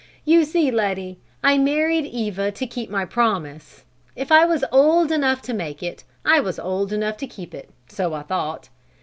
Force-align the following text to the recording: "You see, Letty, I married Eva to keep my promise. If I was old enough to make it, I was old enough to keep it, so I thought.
"You 0.25 0.45
see, 0.45 0.71
Letty, 0.71 1.19
I 1.43 1.59
married 1.59 2.07
Eva 2.07 2.51
to 2.51 2.65
keep 2.65 2.89
my 2.89 3.05
promise. 3.05 3.83
If 4.15 4.31
I 4.31 4.45
was 4.45 4.63
old 4.71 5.11
enough 5.11 5.43
to 5.43 5.53
make 5.53 5.83
it, 5.83 6.05
I 6.25 6.39
was 6.39 6.57
old 6.57 6.91
enough 6.91 7.17
to 7.17 7.27
keep 7.27 7.53
it, 7.53 7.69
so 7.87 8.15
I 8.15 8.23
thought. 8.23 8.69